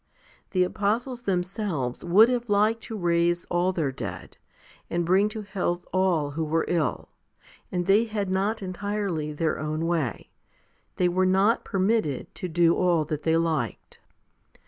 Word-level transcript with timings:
The 0.49 0.63
apostles 0.63 1.21
them 1.21 1.43
selves 1.43 2.03
would 2.03 2.27
have 2.27 2.49
liked 2.49 2.81
to 2.85 2.97
raise 2.97 3.45
all 3.51 3.71
their 3.71 3.91
dead, 3.91 4.35
and 4.89 5.05
bring 5.05 5.29
to 5.29 5.43
health 5.43 5.85
all 5.93 6.31
who 6.31 6.43
were 6.43 6.65
ill, 6.67 7.09
and 7.71 7.85
they 7.85 8.05
had 8.05 8.27
not 8.27 8.63
entirely 8.63 9.31
their 9.31 9.59
own 9.59 9.85
way: 9.85 10.31
they 10.95 11.07
were 11.07 11.27
not 11.27 11.63
permitted 11.63 12.33
to 12.33 12.47
do 12.47 12.75
all 12.75 13.05
that 13.05 13.21
they 13.21 13.37
liked. 13.37 13.99